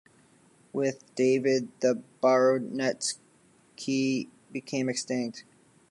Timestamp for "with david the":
0.73-2.01